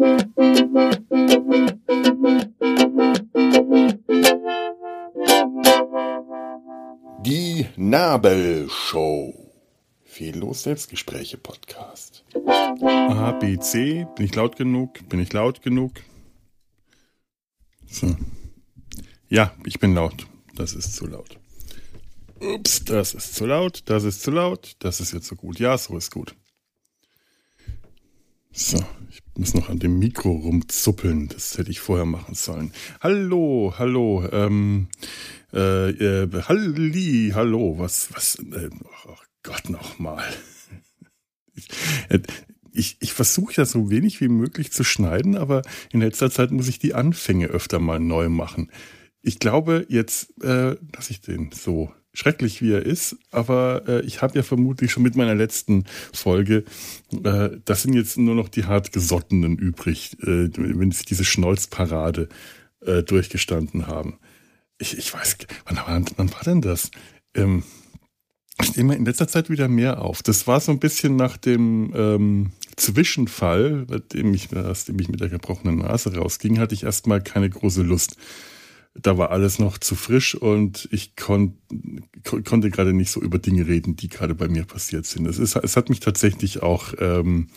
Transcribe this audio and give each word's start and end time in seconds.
Die 0.00 0.06
Nabelshow. 7.76 9.34
Fehllos 10.04 10.62
Selbstgespräche 10.62 11.36
Podcast. 11.36 12.24
A, 12.80 13.32
B, 13.32 13.58
C. 13.58 14.06
Bin 14.16 14.24
ich 14.24 14.34
laut 14.34 14.56
genug? 14.56 15.06
Bin 15.10 15.20
ich 15.20 15.34
laut 15.34 15.60
genug? 15.60 15.92
So. 17.86 18.16
Ja, 19.28 19.52
ich 19.66 19.80
bin 19.80 19.94
laut. 19.94 20.26
Das 20.54 20.72
ist 20.72 20.94
zu 20.94 21.08
laut. 21.08 21.38
Ups, 22.40 22.84
das 22.84 23.12
ist 23.12 23.34
zu 23.34 23.44
laut. 23.44 23.82
Das 23.84 24.04
ist 24.04 24.22
zu 24.22 24.30
laut. 24.30 24.76
Das 24.78 25.00
ist 25.00 25.12
jetzt 25.12 25.26
so 25.26 25.36
gut. 25.36 25.58
Ja, 25.58 25.76
so 25.76 25.98
ist 25.98 26.10
gut. 26.10 26.34
So, 28.52 28.84
ich 29.10 29.22
muss 29.36 29.54
noch 29.54 29.68
an 29.68 29.78
dem 29.78 29.98
Mikro 29.98 30.32
rumzuppeln. 30.32 31.28
Das 31.28 31.56
hätte 31.56 31.70
ich 31.70 31.80
vorher 31.80 32.04
machen 32.06 32.34
sollen. 32.34 32.72
Hallo, 33.00 33.74
hallo, 33.78 34.28
ähm, 34.32 34.88
äh, 35.52 35.90
äh, 35.90 36.42
Halli, 36.42 37.30
hallo, 37.34 37.78
was, 37.78 38.12
was, 38.12 38.36
äh, 38.36 38.70
oh 39.06 39.16
Gott 39.42 39.70
nochmal. 39.70 40.24
Ich, 41.54 41.68
ich, 42.72 42.96
ich 43.00 43.12
versuche 43.12 43.54
ja 43.54 43.64
so 43.64 43.88
wenig 43.88 44.20
wie 44.20 44.28
möglich 44.28 44.72
zu 44.72 44.82
schneiden, 44.82 45.36
aber 45.36 45.62
in 45.92 46.00
letzter 46.00 46.30
Zeit 46.30 46.50
muss 46.50 46.68
ich 46.68 46.80
die 46.80 46.94
Anfänge 46.94 47.46
öfter 47.46 47.78
mal 47.78 48.00
neu 48.00 48.28
machen. 48.28 48.70
Ich 49.22 49.38
glaube 49.38 49.86
jetzt, 49.88 50.42
äh, 50.42 50.76
dass 50.82 51.10
ich 51.10 51.20
den 51.20 51.52
so 51.52 51.92
schrecklich 52.12 52.60
wie 52.60 52.72
er 52.72 52.84
ist, 52.84 53.16
aber 53.30 53.84
äh, 53.86 54.00
ich 54.02 54.22
habe 54.22 54.36
ja 54.36 54.42
vermutlich 54.42 54.90
schon 54.90 55.02
mit 55.02 55.16
meiner 55.16 55.34
letzten 55.34 55.84
Folge, 56.12 56.64
äh, 57.24 57.50
das 57.64 57.82
sind 57.82 57.94
jetzt 57.94 58.18
nur 58.18 58.34
noch 58.34 58.48
die 58.48 58.64
hartgesottenen 58.64 59.56
übrig, 59.56 60.16
äh, 60.22 60.48
wenn 60.56 60.90
sie 60.90 61.04
diese 61.04 61.24
Schnolzparade 61.24 62.28
äh, 62.80 63.02
durchgestanden 63.02 63.86
haben. 63.86 64.18
Ich, 64.78 64.96
ich 64.98 65.12
weiß, 65.12 65.36
wann, 65.66 65.78
wann, 65.86 66.06
wann 66.16 66.32
war 66.32 66.42
denn 66.42 66.62
das? 66.62 66.90
Ähm, 67.34 67.62
ich 68.62 68.76
nehme 68.76 68.94
in 68.94 69.04
letzter 69.04 69.28
Zeit 69.28 69.48
wieder 69.48 69.68
mehr 69.68 70.02
auf. 70.02 70.22
Das 70.22 70.46
war 70.46 70.60
so 70.60 70.72
ein 70.72 70.80
bisschen 70.80 71.16
nach 71.16 71.36
dem 71.36 71.92
ähm, 71.94 72.50
Zwischenfall, 72.76 73.86
bei 73.86 73.98
dem 73.98 74.34
ich, 74.34 74.54
aus 74.54 74.84
dem 74.84 74.98
ich 74.98 75.08
mit 75.08 75.20
der 75.20 75.28
gebrochenen 75.28 75.78
Nase 75.78 76.14
rausging, 76.14 76.58
hatte 76.58 76.74
ich 76.74 76.82
erstmal 76.82 77.22
keine 77.22 77.48
große 77.48 77.82
Lust 77.82 78.16
da 78.94 79.16
war 79.16 79.30
alles 79.30 79.58
noch 79.58 79.78
zu 79.78 79.94
frisch 79.94 80.34
und 80.34 80.88
ich 80.90 81.14
kon, 81.16 81.58
konnte 82.44 82.70
gerade 82.70 82.92
nicht 82.92 83.10
so 83.10 83.20
über 83.20 83.38
Dinge 83.38 83.66
reden, 83.66 83.96
die 83.96 84.08
gerade 84.08 84.34
bei 84.34 84.48
mir 84.48 84.64
passiert 84.64 85.06
sind. 85.06 85.26
Es, 85.26 85.38
ist, 85.38 85.56
es 85.56 85.76
hat 85.76 85.88
mich 85.90 86.00
tatsächlich 86.00 86.62
auch 86.62 86.92
ähm, 86.98 87.48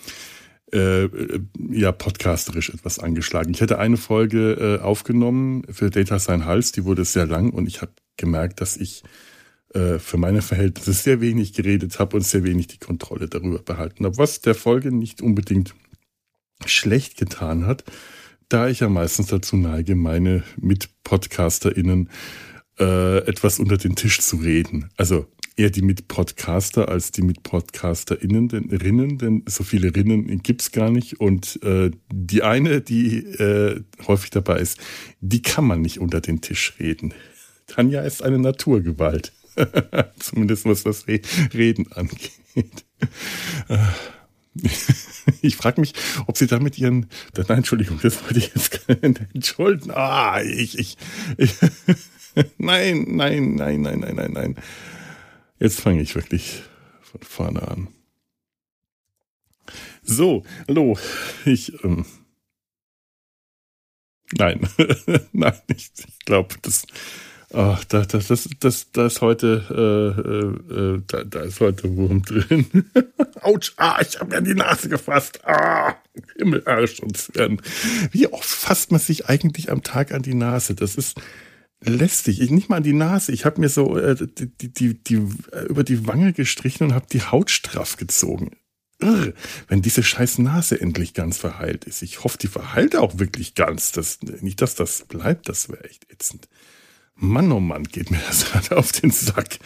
äh, 0.71 1.09
ja 1.71 1.91
podcasterisch 1.91 2.69
etwas 2.69 2.99
angeschlagen. 2.99 3.51
Ich 3.51 3.61
hätte 3.61 3.79
eine 3.79 3.97
Folge 3.97 4.79
äh, 4.79 4.83
aufgenommen 4.83 5.63
für 5.71 5.89
Data 5.89 6.19
Sein 6.19 6.45
Hals, 6.45 6.71
die 6.71 6.85
wurde 6.85 7.03
sehr 7.03 7.25
lang 7.25 7.49
und 7.49 7.67
ich 7.67 7.81
habe 7.81 7.93
gemerkt, 8.15 8.61
dass 8.61 8.77
ich 8.77 9.03
äh, 9.73 9.97
für 9.97 10.17
meine 10.17 10.43
Verhältnisse 10.43 10.93
sehr 10.93 11.19
wenig 11.19 11.53
geredet 11.53 11.97
habe 11.97 12.17
und 12.17 12.23
sehr 12.23 12.43
wenig 12.43 12.67
die 12.67 12.77
Kontrolle 12.79 13.27
darüber 13.27 13.59
behalten 13.59 14.05
habe, 14.05 14.17
was 14.17 14.41
der 14.41 14.55
Folge 14.55 14.91
nicht 14.91 15.21
unbedingt 15.21 15.73
schlecht 16.65 17.17
getan 17.17 17.65
hat 17.65 17.83
da 18.53 18.69
ich 18.69 18.81
ja 18.81 18.89
meistens 18.89 19.27
dazu 19.27 19.57
neige, 19.57 19.95
meine 19.95 20.43
MitpodcasterInnen 20.57 22.09
äh, 22.79 23.17
etwas 23.25 23.59
unter 23.59 23.77
den 23.77 23.95
Tisch 23.95 24.19
zu 24.19 24.35
reden. 24.35 24.91
Also 24.95 25.25
eher 25.55 25.71
die 25.71 25.81
Mitpodcaster 25.81 26.87
als 26.87 27.11
die 27.11 27.23
MitpodcasterInnen, 27.23 28.49
denn 28.49 28.69
Rinnen, 28.69 29.17
denn 29.17 29.43
so 29.47 29.63
viele 29.63 29.95
Rinnen 29.95 30.43
gibt's 30.43 30.71
gar 30.71 30.91
nicht. 30.91 31.19
Und 31.19 31.61
äh, 31.63 31.89
die 32.11 32.43
eine, 32.43 32.81
die 32.81 33.17
äh, 33.25 33.81
häufig 34.07 34.29
dabei 34.29 34.59
ist, 34.59 34.79
die 35.19 35.41
kann 35.41 35.65
man 35.65 35.81
nicht 35.81 35.99
unter 35.99 36.21
den 36.21 36.41
Tisch 36.41 36.75
reden. 36.79 37.15
Tanja 37.65 38.01
ist 38.01 38.21
eine 38.21 38.37
Naturgewalt. 38.37 39.33
Zumindest 40.19 40.65
was 40.65 40.83
das 40.83 41.07
Reden 41.07 41.91
angeht. 41.91 42.85
Ich 45.41 45.55
frage 45.55 45.79
mich, 45.79 45.93
ob 46.27 46.37
sie 46.37 46.47
damit 46.47 46.77
ihren. 46.77 47.07
Nein, 47.35 47.59
Entschuldigung, 47.59 47.99
das 48.01 48.21
wollte 48.23 48.39
ich 48.39 48.51
jetzt 48.53 48.79
entschuldigen. 49.33 49.91
Ah, 49.91 50.41
ich, 50.41 50.77
ich, 50.77 50.97
ich 51.37 51.55
Nein, 52.57 53.05
nein, 53.09 53.55
nein, 53.55 53.81
nein, 53.81 53.99
nein, 53.99 54.15
nein, 54.15 54.31
nein. 54.31 54.55
Jetzt 55.59 55.81
fange 55.81 56.01
ich 56.01 56.15
wirklich 56.15 56.63
von 57.01 57.21
vorne 57.21 57.67
an. 57.67 57.87
So, 60.01 60.43
hallo. 60.67 60.97
Ich, 61.45 61.83
ähm, 61.83 62.05
nein, 64.37 64.67
nein, 65.31 65.59
ich, 65.67 65.91
ich 65.95 66.19
glaube, 66.25 66.55
das 66.61 66.85
Ach, 67.55 67.83
da, 67.83 68.03
das, 68.03 68.27
das, 68.27 68.49
das, 68.59 68.91
da 68.91 69.05
ist 69.05 69.21
heute, 69.21 69.63
äh, 69.69 70.73
äh, 70.73 71.01
da, 71.05 71.23
da 71.23 71.41
ist 71.41 71.59
heute 71.59 71.95
Wurm 71.95 72.23
drin. 72.23 72.65
Autsch, 73.41 73.73
ah, 73.77 74.01
ich 74.01 74.19
habe 74.19 74.35
mir 74.35 74.41
die 74.41 74.55
Nase 74.55 74.89
gefasst. 74.89 75.39
Ah, 75.45 75.95
Himmel, 76.35 76.63
Arsch 76.65 76.99
und 76.99 77.15
Zwirn. 77.15 77.61
Wie 78.11 78.27
oft 78.27 78.49
fasst 78.49 78.91
man 78.91 78.99
sich 78.99 79.29
eigentlich 79.29 79.71
am 79.71 79.83
Tag 79.83 80.11
an 80.13 80.23
die 80.23 80.33
Nase? 80.33 80.73
Das 80.73 80.95
ist 80.95 81.21
lästig. 81.79 82.41
Ich 82.41 82.49
nicht 82.49 82.69
mal 82.69 82.77
an 82.77 82.83
die 82.83 82.93
Nase. 82.93 83.31
Ich 83.31 83.45
habe 83.45 83.61
mir 83.61 83.69
so 83.69 83.99
äh, 83.99 84.15
die, 84.15 84.47
die, 84.47 84.73
die, 84.73 85.03
die, 85.03 85.27
über 85.69 85.83
die 85.83 86.07
Wange 86.07 86.33
gestrichen 86.33 86.87
und 86.87 86.95
habe 86.95 87.05
die 87.11 87.21
Haut 87.21 87.51
straff 87.51 87.97
gezogen. 87.97 88.51
Irr, 88.99 89.33
wenn 89.67 89.83
diese 89.83 90.01
scheiß 90.01 90.39
Nase 90.39 90.81
endlich 90.81 91.13
ganz 91.13 91.37
verheilt 91.37 91.85
ist. 91.85 92.01
Ich 92.01 92.23
hoffe, 92.23 92.39
die 92.39 92.47
verheilt 92.47 92.95
auch 92.95 93.19
wirklich 93.19 93.53
ganz. 93.53 93.91
Das, 93.91 94.21
nicht, 94.21 94.59
dass 94.59 94.73
das 94.73 95.05
bleibt, 95.05 95.49
das 95.49 95.69
wäre 95.69 95.83
echt 95.83 96.11
ätzend. 96.11 96.47
Mann, 97.15 97.51
oh 97.51 97.59
Mann, 97.59 97.83
geht 97.83 98.11
mir 98.11 98.19
das 98.27 98.45
gerade 98.51 98.77
auf 98.77 98.91
den 98.91 99.11
Sack. 99.11 99.59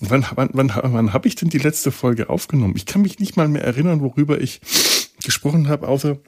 Wann, 0.00 0.26
wann, 0.34 0.50
wann, 0.52 0.72
wann 0.74 1.12
habe 1.12 1.28
ich 1.28 1.34
denn 1.34 1.50
die 1.50 1.58
letzte 1.58 1.92
Folge 1.92 2.30
aufgenommen? 2.30 2.74
Ich 2.76 2.86
kann 2.86 3.02
mich 3.02 3.18
nicht 3.18 3.36
mal 3.36 3.48
mehr 3.48 3.64
erinnern, 3.64 4.00
worüber 4.00 4.40
ich 4.40 4.60
gesprochen 5.24 5.68
habe, 5.68 5.88
außer 5.88 6.18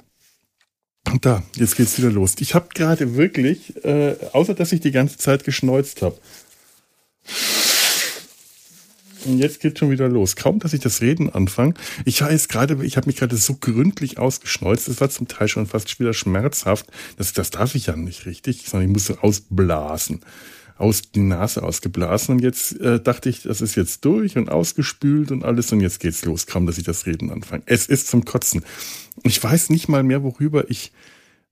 da, 1.22 1.42
jetzt 1.56 1.76
geht's 1.76 1.98
wieder 1.98 2.10
los. 2.10 2.34
Ich 2.40 2.54
habe 2.54 2.68
gerade 2.74 3.16
wirklich, 3.16 3.84
äh, 3.84 4.16
außer 4.32 4.54
dass 4.54 4.72
ich 4.72 4.80
die 4.80 4.92
ganze 4.92 5.16
Zeit 5.18 5.44
geschneuzt 5.44 6.02
habe. 6.02 6.18
Und 9.24 9.38
jetzt 9.38 9.60
geht's 9.60 9.78
schon 9.78 9.90
wieder 9.90 10.08
los. 10.08 10.36
Kaum, 10.36 10.58
dass 10.58 10.72
ich 10.72 10.80
das 10.80 11.00
Reden 11.00 11.30
anfange. 11.30 11.74
Ich 12.04 12.22
weiß 12.22 12.48
gerade, 12.48 12.84
ich 12.84 12.96
habe 12.96 13.06
mich 13.06 13.16
gerade 13.16 13.36
so 13.36 13.54
gründlich 13.54 14.18
ausgeschneuzt. 14.18 14.88
Das 14.88 15.00
war 15.00 15.10
zum 15.10 15.28
Teil 15.28 15.48
schon 15.48 15.66
fast 15.66 15.98
wieder 16.00 16.14
schmerzhaft. 16.14 16.86
Das, 17.16 17.32
das 17.32 17.50
darf 17.50 17.74
ich 17.74 17.86
ja 17.86 17.96
nicht 17.96 18.26
richtig, 18.26 18.64
sondern 18.66 18.88
ich 18.88 18.92
muss 18.92 19.06
so 19.06 19.18
ausblasen. 19.18 20.20
Aus 20.78 21.02
die 21.12 21.20
Nase 21.20 21.62
ausgeblasen. 21.62 22.36
Und 22.36 22.42
jetzt 22.42 22.80
äh, 22.80 23.00
dachte 23.00 23.28
ich, 23.28 23.42
das 23.42 23.60
ist 23.60 23.74
jetzt 23.74 24.04
durch 24.06 24.38
und 24.38 24.48
ausgespült 24.48 25.30
und 25.30 25.44
alles. 25.44 25.70
Und 25.72 25.80
jetzt 25.80 26.00
geht's 26.00 26.24
los. 26.24 26.46
Kaum, 26.46 26.66
dass 26.66 26.78
ich 26.78 26.84
das 26.84 27.04
Reden 27.04 27.30
anfange. 27.30 27.62
Es 27.66 27.86
ist 27.86 28.08
zum 28.08 28.24
Kotzen. 28.24 28.64
Ich 29.22 29.42
weiß 29.42 29.68
nicht 29.68 29.88
mal 29.88 30.02
mehr, 30.02 30.22
worüber 30.22 30.70
ich 30.70 30.92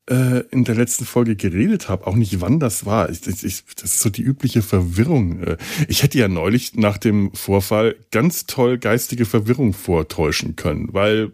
äh, 0.08 0.44
in 0.50 0.64
der 0.64 0.74
letzten 0.74 1.04
Folge 1.04 1.36
geredet 1.36 1.88
habe, 1.88 2.06
auch 2.06 2.16
nicht 2.16 2.41
wann 2.41 2.60
das 2.60 2.86
war. 2.86 3.10
Ich, 3.10 3.26
ich, 3.26 3.64
das 3.76 3.94
ist 3.94 4.00
so 4.00 4.10
die 4.10 4.22
übliche 4.22 4.62
Verwirrung. 4.62 5.42
Äh, 5.42 5.56
ich 5.88 6.02
hätte 6.02 6.19
ja 6.19 6.28
neulich 6.28 6.74
nach 6.74 6.98
dem 6.98 7.32
Vorfall 7.34 7.96
ganz 8.10 8.47
toll 8.47 8.78
geistige 8.78 9.24
Verwirrung 9.24 9.72
vortäuschen 9.72 10.56
können, 10.56 10.88
weil 10.92 11.32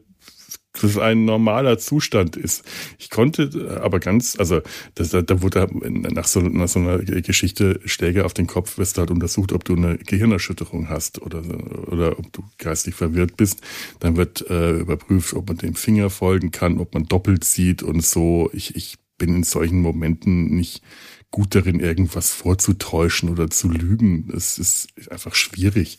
das 0.80 0.98
ein 0.98 1.24
normaler 1.24 1.78
Zustand 1.78 2.36
ist. 2.36 2.64
Ich 2.98 3.10
konnte 3.10 3.80
aber 3.82 4.00
ganz, 4.00 4.36
also 4.38 4.60
das, 4.94 5.10
da 5.10 5.42
wurde 5.42 5.68
nach 5.72 6.26
so, 6.26 6.40
nach 6.40 6.68
so 6.68 6.80
einer 6.80 6.98
Geschichte 6.98 7.80
Schläge 7.84 8.24
auf 8.24 8.34
den 8.34 8.46
Kopf, 8.46 8.76
wirst 8.76 8.96
du 8.96 9.00
halt 9.00 9.10
untersucht, 9.10 9.52
ob 9.52 9.64
du 9.64 9.76
eine 9.76 9.98
Gehirnerschütterung 9.98 10.88
hast 10.88 11.22
oder, 11.22 11.42
oder 11.90 12.18
ob 12.18 12.32
du 12.32 12.42
geistig 12.58 12.94
verwirrt 12.94 13.36
bist. 13.36 13.60
Dann 14.00 14.16
wird 14.16 14.48
äh, 14.50 14.72
überprüft, 14.72 15.34
ob 15.34 15.48
man 15.48 15.58
dem 15.58 15.74
Finger 15.74 16.10
folgen 16.10 16.50
kann, 16.50 16.80
ob 16.80 16.94
man 16.94 17.06
doppelt 17.06 17.44
sieht 17.44 17.82
und 17.82 18.04
so. 18.04 18.50
Ich, 18.52 18.74
ich 18.74 18.96
bin 19.16 19.36
in 19.36 19.44
solchen 19.44 19.80
Momenten 19.80 20.56
nicht 20.56 20.82
gut 21.30 21.54
darin, 21.54 21.80
irgendwas 21.80 22.30
vorzutäuschen 22.30 23.28
oder 23.28 23.48
zu 23.48 23.68
lügen. 23.68 24.32
Es 24.34 24.58
ist 24.58 24.88
einfach 25.10 25.34
schwierig 25.34 25.98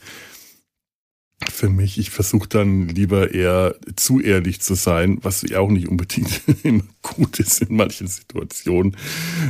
für 1.50 1.70
mich. 1.70 1.98
Ich 1.98 2.10
versuche 2.10 2.48
dann 2.50 2.88
lieber 2.88 3.34
eher 3.34 3.76
zu 3.96 4.20
ehrlich 4.20 4.62
zu 4.62 4.76
sein, 4.76 5.20
was 5.22 5.44
auch 5.54 5.70
nicht 5.70 5.88
unbedingt 5.88 6.42
immer 6.64 6.84
gut 7.14 7.40
ist 7.40 7.62
in 7.62 7.76
manchen 7.76 8.08
Situationen. 8.08 8.96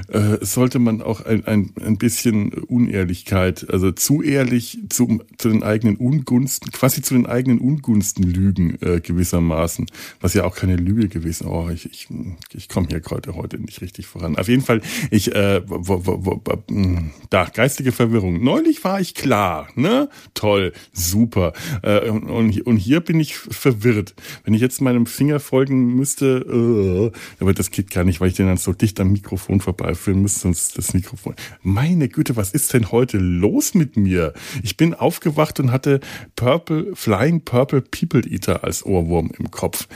Äh, 0.09 0.37
sollte 0.41 0.79
man 0.79 1.01
auch 1.01 1.21
ein, 1.21 1.45
ein, 1.45 1.71
ein 1.81 1.97
bisschen 1.97 2.53
Unehrlichkeit, 2.53 3.67
also 3.69 3.91
zu 3.91 4.21
ehrlich 4.21 4.79
zu, 4.89 5.21
zu 5.37 5.49
den 5.49 5.63
eigenen 5.63 5.95
Ungunsten, 5.95 6.71
quasi 6.71 7.01
zu 7.01 7.13
den 7.13 7.25
eigenen 7.25 7.59
Ungunsten 7.59 8.23
lügen 8.23 8.77
äh, 8.81 8.99
gewissermaßen, 8.99 9.87
was 10.19 10.33
ja 10.33 10.43
auch 10.43 10.55
keine 10.55 10.75
Lüge 10.75 11.07
gewesen. 11.07 11.47
Oh, 11.47 11.69
ich, 11.69 11.85
ich, 11.85 12.07
ich 12.53 12.69
komme 12.69 12.87
hier 12.89 12.99
gerade 12.99 13.35
heute 13.35 13.57
nicht 13.59 13.81
richtig 13.81 14.07
voran. 14.07 14.37
Auf 14.37 14.47
jeden 14.47 14.63
Fall, 14.63 14.81
ich, 15.11 15.33
äh, 15.33 15.61
wo, 15.65 16.05
wo, 16.05 16.25
wo, 16.25 16.63
hm, 16.69 17.11
da, 17.29 17.45
geistige 17.45 17.91
Verwirrung. 17.91 18.43
Neulich 18.43 18.83
war 18.83 18.99
ich 18.99 19.13
klar, 19.13 19.69
ne? 19.75 20.09
Toll, 20.33 20.73
super. 20.91 21.53
Äh, 21.81 22.09
und, 22.09 22.61
und 22.61 22.77
hier 22.77 22.99
bin 22.99 23.19
ich 23.19 23.35
verwirrt. 23.37 24.13
Wenn 24.43 24.53
ich 24.53 24.61
jetzt 24.61 24.81
meinem 24.81 25.05
Finger 25.05 25.39
folgen 25.39 25.95
müsste, 25.95 27.11
äh, 27.41 27.44
Aber 27.45 27.53
das 27.53 27.69
geht 27.69 27.91
gar 27.91 28.03
nicht, 28.03 28.21
weil 28.21 28.29
ich 28.29 28.33
den 28.33 28.47
dann 28.47 28.57
so 28.57 28.73
dicht 28.73 28.99
am 28.99 29.11
Mikrofon 29.11 29.61
vorbeiführen 29.61 30.23
muss, 30.23 30.39
sonst 30.39 30.79
das 30.79 30.95
Mikrofon. 30.95 31.35
Meine 31.61 32.09
Güte, 32.09 32.35
was 32.35 32.49
ist 32.53 32.73
denn 32.73 32.91
heute 32.91 33.19
los 33.19 33.75
mit 33.75 33.97
mir? 33.97 34.33
Ich 34.63 34.77
bin 34.77 34.95
aufgewacht 34.95 35.59
und 35.59 35.71
hatte 35.71 35.99
Purple, 36.35 36.95
Flying 36.95 37.41
Purple 37.41 37.83
People 37.83 38.23
Eater 38.27 38.63
als 38.63 38.83
Ohrwurm 38.83 39.29
im 39.37 39.51
Kopf. 39.51 39.87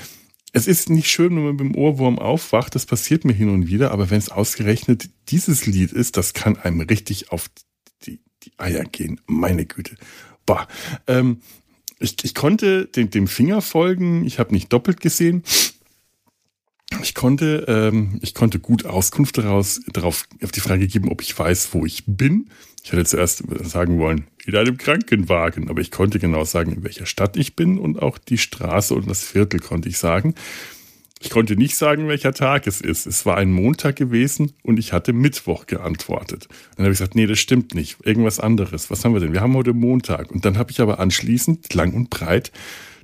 Es 0.54 0.68
ist 0.68 0.92
nicht 0.92 1.10
schön, 1.10 1.36
wenn 1.36 1.44
man 1.44 1.51
mit 1.54 1.60
dem 1.62 1.75
Ohrwurm 1.75 2.19
aufwacht, 2.19 2.75
das 2.75 2.86
passiert 2.86 3.25
mir 3.25 3.34
hin 3.34 3.50
und 3.50 3.66
wieder, 3.66 3.90
aber 3.90 4.12
wenn 4.12 4.19
es 4.19 4.30
ausgerechnet 4.30 5.10
dieses 5.30 5.66
Lied 5.66 5.92
ist, 5.92 6.18
das 6.18 6.34
kann 6.34 6.56
einem 6.56 6.81
richtig 6.81 7.31
auf 7.31 7.50
die, 8.04 8.19
die 8.44 8.52
Eier 8.60 8.84
gehen. 8.84 9.22
Meine 9.25 9.66
Güte. 9.66 9.95
Boah. 10.45 10.68
Ähm, 11.07 11.42
ich, 12.00 12.24
ich 12.24 12.36
konnte 12.36 12.86
dem, 12.86 13.10
dem 13.10 13.25
Finger 13.25 13.63
folgen, 13.63 14.24
ich 14.24 14.38
habe 14.38 14.54
nicht 14.54 14.72
doppelt 14.72 15.02
gesehen. 15.02 15.42
Ich 17.01 17.16
konnte, 17.16 17.66
ähm, 17.68 18.19
ich 18.22 18.34
konnte 18.34 18.60
gut 18.60 18.86
Auskunft 18.86 19.38
daraus, 19.38 19.81
darauf 19.92 20.25
auf 20.44 20.51
die 20.51 20.60
Frage 20.60 20.88
geben, 20.88 21.10
ob 21.10 21.22
ich 21.22 21.38
weiß, 21.38 21.69
wo 21.74 21.86
ich 21.86 22.04
bin. 22.06 22.50
Ich 22.84 22.92
hätte 22.92 23.06
zuerst 23.06 23.44
sagen 23.63 24.00
wollen, 24.00 24.25
in 24.46 24.56
einem 24.56 24.78
Krankenwagen, 24.78 25.69
aber 25.69 25.81
ich 25.81 25.92
konnte 25.92 26.19
genau 26.19 26.44
sagen, 26.44 26.72
in 26.72 26.84
welcher 26.84 27.06
Stadt 27.06 27.38
ich 27.38 27.56
bin 27.56 27.78
und 27.78 28.01
auch 28.01 28.18
die 28.18 28.38
Straße 28.38 28.94
und 28.94 29.10
das 29.10 29.24
Viertel 29.24 29.60
konnte 29.60 29.90
ich 29.90 29.98
sagen. 29.98 30.34
Ich 31.22 31.30
konnte 31.30 31.57
nicht 31.57 31.75
sagen, 31.75 32.07
welcher 32.07 32.34
Tag 32.34 32.66
es 32.66 32.80
ist. 32.80 33.06
Es 33.06 33.25
war 33.25 33.36
ein 33.36 33.52
Montag 33.52 33.98
gewesen 33.98 34.54
und 34.63 34.80
ich 34.80 34.94
hatte 34.94 35.12
Mittwoch 35.12 35.66
geantwortet. 35.66 36.48
Dann 36.75 36.86
habe 36.86 36.94
ich 36.94 37.00
gesagt, 37.00 37.16
nee, 37.16 37.28
das 37.28 37.40
stimmt 37.40 37.75
nicht. 37.75 37.98
Irgendwas 38.06 38.40
anderes. 38.40 38.90
Was 38.90 39.04
haben 39.04 39.13
wir 39.13 39.19
denn? 39.19 39.34
Wir 39.34 39.42
haben 39.42 39.54
heute 39.54 39.74
Montag. 39.74 40.31
Und 40.31 40.45
dann 40.45 40.57
habe 40.57 40.72
ich 40.72 40.80
aber 40.80 41.00
anschließend 41.00 41.74
lang 41.74 41.94
und 41.94 42.10
breit 42.10 42.54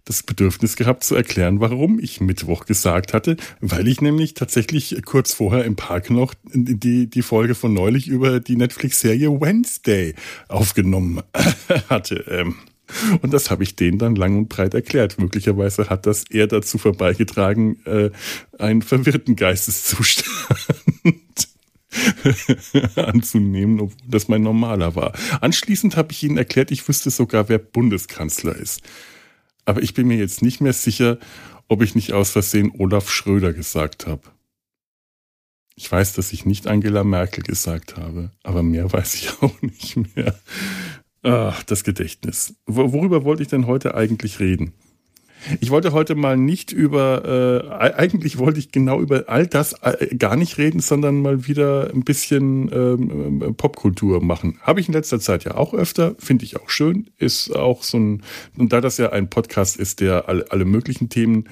das 0.06 0.22
Bedürfnis 0.22 0.76
gehabt 0.76 1.04
zu 1.04 1.16
erklären, 1.16 1.60
warum 1.60 2.00
ich 2.00 2.22
Mittwoch 2.22 2.66
gesagt 2.66 3.14
hatte, 3.14 3.38
weil 3.60 3.88
ich 3.88 4.02
nämlich 4.02 4.36
tatsächlich 4.36 4.96
kurz 5.04 5.34
vorher 5.34 5.66
im 5.66 5.76
Park 5.76 6.12
noch 6.12 6.34
die, 6.54 7.08
die 7.08 7.22
Folge 7.24 7.56
von 7.56 7.74
neulich 7.74 8.08
über 8.08 8.40
die 8.40 8.56
Netflix-Serie 8.56 9.42
Wednesday 9.42 10.14
aufgenommen 10.48 11.22
hatte. 11.90 12.24
Ähm, 12.30 12.56
und 13.22 13.34
das 13.34 13.50
habe 13.50 13.64
ich 13.64 13.76
denen 13.76 13.98
dann 13.98 14.16
lang 14.16 14.38
und 14.38 14.50
breit 14.50 14.76
erklärt. 14.76 15.20
Möglicherweise 15.20 15.90
hat 15.90 16.06
das 16.06 16.26
eher 16.30 16.46
dazu 16.46 16.78
vorbeigetragen, 16.78 17.84
äh, 17.86 18.12
einen 18.60 18.84
verwirrten 18.84 19.36
Geisteszustand 19.36 20.30
anzunehmen, 22.96 23.80
obwohl 23.80 23.98
das 24.08 24.28
mein 24.28 24.44
normaler 24.44 24.96
war. 24.96 25.14
Anschließend 25.42 25.98
habe 25.98 26.12
ich 26.12 26.22
ihnen 26.24 26.38
erklärt, 26.38 26.70
ich 26.70 26.88
wüsste 26.88 27.10
sogar, 27.10 27.50
wer 27.50 27.58
Bundeskanzler 27.58 28.56
ist. 28.56 28.82
Aber 29.66 29.82
ich 29.82 29.94
bin 29.94 30.08
mir 30.08 30.18
jetzt 30.18 30.42
nicht 30.42 30.62
mehr 30.62 30.74
sicher, 30.74 31.18
ob 31.68 31.82
ich 31.82 31.96
nicht 31.96 32.14
aus 32.14 32.32
Versehen 32.32 32.72
Olaf 32.78 33.10
Schröder 33.10 33.54
gesagt 33.54 34.08
habe. 34.08 34.22
Ich 35.76 35.92
weiß, 35.92 36.14
dass 36.14 36.32
ich 36.32 36.46
nicht 36.46 36.68
Angela 36.68 37.04
Merkel 37.04 37.44
gesagt 37.44 37.98
habe, 37.98 38.32
aber 38.44 38.64
mehr 38.64 38.92
weiß 38.92 39.16
ich 39.16 39.30
auch 39.42 39.62
nicht 39.62 39.98
mehr. 40.16 40.40
Ach, 41.24 41.64
das 41.64 41.84
Gedächtnis. 41.84 42.56
Worüber 42.66 43.24
wollte 43.24 43.42
ich 43.42 43.50
denn 43.50 43.66
heute 43.66 43.96
eigentlich 43.96 44.40
reden? 44.40 44.74
Ich 45.60 45.70
wollte 45.70 45.92
heute 45.92 46.16
mal 46.16 46.38
nicht 46.38 46.72
über, 46.72 47.66
äh, 47.70 47.84
eigentlich 47.94 48.38
wollte 48.38 48.60
ich 48.60 48.72
genau 48.72 49.02
über 49.02 49.26
all 49.28 49.48
das 49.48 49.74
äh, 49.82 50.16
gar 50.16 50.36
nicht 50.36 50.58
reden, 50.58 50.80
sondern 50.80 51.22
mal 51.22 51.48
wieder 51.48 51.92
ein 51.94 52.04
bisschen 52.04 52.72
ähm, 52.74 53.42
äh, 53.42 53.54
Popkultur 53.54 54.24
machen. 54.24 54.58
Habe 54.62 54.80
ich 54.80 54.88
in 54.88 54.94
letzter 54.94 55.20
Zeit 55.20 55.44
ja 55.44 55.56
auch 55.56 55.74
öfter, 55.74 56.16
finde 56.20 56.46
ich 56.46 56.58
auch 56.58 56.70
schön. 56.70 57.10
Ist 57.18 57.56
auch 57.56 57.84
so 57.84 57.98
ein, 57.98 58.24
und 58.58 58.74
da 58.74 58.82
das 58.82 58.98
ja 58.98 59.12
ein 59.12 59.30
Podcast 59.30 59.78
ist, 59.78 60.00
der 60.00 60.28
alle, 60.28 60.52
alle 60.52 60.66
möglichen 60.66 61.10
Themen, 61.10 61.50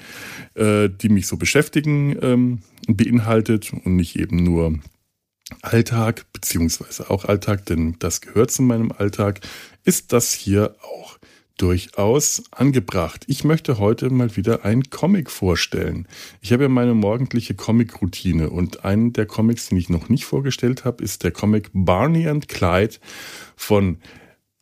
äh, 0.54 0.88
die 0.88 1.08
mich 1.08 1.26
so 1.26 1.36
beschäftigen, 1.36 2.16
ähm, 2.22 2.58
beinhaltet 2.86 3.72
und 3.72 3.96
nicht 3.96 4.16
eben 4.16 4.42
nur 4.42 4.78
Alltag, 5.62 6.26
beziehungsweise 6.32 7.10
auch 7.10 7.24
Alltag, 7.26 7.66
denn 7.66 7.96
das 7.98 8.20
gehört 8.20 8.50
zu 8.50 8.62
meinem 8.62 8.92
Alltag, 8.92 9.40
ist 9.84 10.12
das 10.12 10.32
hier 10.32 10.74
auch 10.82 11.18
durchaus 11.56 12.42
angebracht. 12.50 13.24
Ich 13.28 13.44
möchte 13.44 13.78
heute 13.78 14.10
mal 14.10 14.36
wieder 14.36 14.64
einen 14.64 14.90
Comic 14.90 15.30
vorstellen. 15.30 16.08
Ich 16.40 16.52
habe 16.52 16.64
ja 16.64 16.68
meine 16.68 16.94
morgendliche 16.94 17.54
Comic-Routine 17.54 18.50
und 18.50 18.84
einen 18.84 19.12
der 19.12 19.26
Comics, 19.26 19.68
den 19.68 19.78
ich 19.78 19.88
noch 19.88 20.08
nicht 20.08 20.24
vorgestellt 20.24 20.84
habe, 20.84 21.02
ist 21.04 21.22
der 21.22 21.30
Comic 21.30 21.70
Barney 21.72 22.28
and 22.28 22.48
Clyde 22.48 22.96
von 23.56 23.98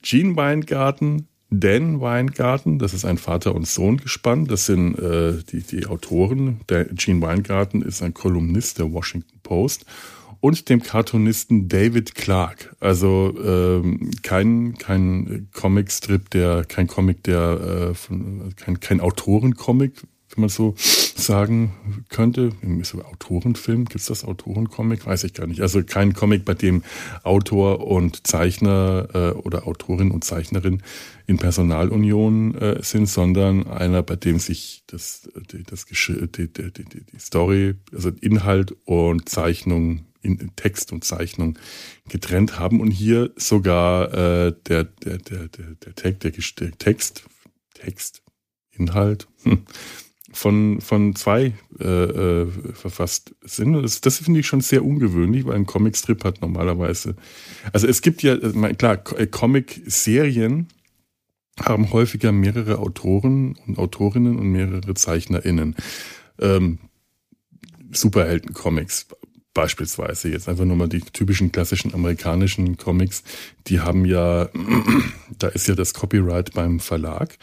Gene 0.03 0.37
Weingarten, 0.37 1.29
Dan 1.49 2.01
Weingarten, 2.01 2.79
das 2.79 2.95
ist 2.95 3.05
ein 3.05 3.19
Vater 3.19 3.55
und 3.55 3.67
Sohn 3.67 3.99
gespannt. 3.99 4.51
Das 4.51 4.67
sind 4.67 4.99
äh, 4.99 5.43
die, 5.51 5.63
die 5.63 5.87
Autoren. 5.87 6.61
Der 6.69 6.87
Gene 6.87 7.21
Weingarten 7.21 7.83
ist 7.83 8.03
ein 8.03 8.15
Kolumnist 8.15 8.79
der 8.79 8.93
Washington 8.93 9.39
Post 9.43 9.85
und 10.43 10.69
dem 10.69 10.83
Cartoonisten 10.83 11.69
David 11.69 12.17
Clark. 12.17 12.75
Also 12.81 13.33
ähm, 13.43 14.11
kein 14.23 14.75
kein 14.77 15.49
Comicstrip, 15.53 16.31
der 16.31 16.65
kein 16.65 16.89
Comic, 16.89 17.23
der 17.23 17.91
äh, 17.91 17.95
von, 17.95 18.53
kein 18.57 18.81
kein 18.81 19.01
Autorencomic, 19.01 20.03
wenn 20.35 20.41
man 20.41 20.49
so 20.49 20.75
sagen 20.77 21.75
könnte. 22.09 22.51
So 22.83 23.03
Autorenfilm, 23.05 23.85
gibt's 23.85 24.07
das 24.07 24.25
Autorencomic? 24.25 25.07
Weiß 25.07 25.23
ich 25.23 25.33
gar 25.33 25.47
nicht. 25.47 25.61
Also 25.61 25.85
kein 25.85 26.13
Comic, 26.13 26.45
bei 26.45 26.55
dem 26.55 26.83
Autor 27.23 27.87
und 27.87 28.27
Zeichner 28.27 29.09
äh, 29.15 29.31
oder 29.39 29.69
Autorin 29.69 30.11
und 30.11 30.25
Zeichnerin 30.25 30.83
in 31.29 31.39
Personalunion 31.39 32.57
äh, 32.57 32.83
sind, 32.83 33.09
sondern 33.09 33.69
einer, 33.69 34.03
bei 34.03 34.17
dem 34.17 34.41
sich 34.41 34.83
das, 34.89 35.29
das 35.67 35.85
die, 35.85 36.53
die, 36.53 36.73
die, 36.73 36.85
die 36.85 37.19
Story, 37.21 37.75
also 37.93 38.11
Inhalt 38.21 38.75
und 38.87 39.29
Zeichnung 39.29 40.07
in 40.23 40.55
Text 40.57 40.93
und 40.93 41.05
Zeichnung 41.05 41.59
getrennt 42.09 42.59
haben 42.59 42.81
und 42.81 42.91
hier 42.91 43.33
sogar 43.37 44.13
äh, 44.13 44.55
der, 44.67 44.85
der, 44.85 45.19
der, 45.19 45.49
der, 45.49 45.95
Text, 45.95 46.23
der, 46.61 46.69
der 46.69 46.79
Text, 46.79 47.25
Text, 47.75 48.23
Inhalt 48.71 49.29
hm, 49.43 49.65
von, 50.33 50.81
von 50.81 51.15
zwei 51.15 51.53
äh, 51.79 51.85
äh, 51.85 52.47
verfasst 52.73 53.35
sind. 53.43 53.75
Das, 53.75 54.01
das 54.01 54.19
finde 54.19 54.41
ich 54.41 54.47
schon 54.47 54.61
sehr 54.61 54.85
ungewöhnlich, 54.85 55.45
weil 55.45 55.57
ein 55.57 55.67
Comicstrip 55.67 56.25
hat 56.25 56.41
normalerweise, 56.41 57.17
also 57.73 57.87
es 57.87 58.03
gibt 58.03 58.23
ja, 58.23 58.35
äh, 58.35 58.75
klar, 58.75 59.03
äh, 59.17 59.27
Comic-Serien 59.27 60.69
haben 61.61 61.93
häufiger 61.93 62.33
mehrere 62.33 62.79
Autoren 62.79 63.57
und 63.67 63.79
Autorinnen 63.79 64.39
und 64.39 64.51
mehrere 64.51 64.95
ZeichnerInnen. 64.95 65.77
Ähm, 66.39 66.79
Superhelden-Comics 67.93 69.09
beispielsweise 69.55 70.31
jetzt 70.31 70.49
einfach 70.49 70.65
nur 70.65 70.77
mal 70.77 70.89
die 70.89 71.01
typischen 71.01 71.53
klassischen 71.53 71.95
amerikanischen 71.95 72.77
Comics, 72.77 73.23
die 73.67 73.81
haben 73.81 74.05
ja, 74.05 74.49
da 75.39 75.49
ist 75.49 75.69
ja 75.69 75.75
das 75.75 75.95
Copyright 75.95 76.53
beim 76.55 76.81
Verlag 76.81 77.39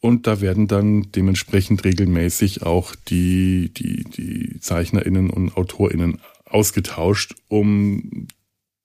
und 0.00 0.26
da 0.26 0.40
werden 0.40 0.68
dann 0.68 1.10
dementsprechend 1.12 1.84
regelmäßig 1.84 2.62
auch 2.62 2.94
die, 2.94 3.72
die, 3.74 4.04
die 4.04 4.60
ZeichnerInnen 4.60 5.30
und 5.30 5.56
AutorInnen 5.56 6.20
ausgetauscht, 6.44 7.34
um 7.48 8.28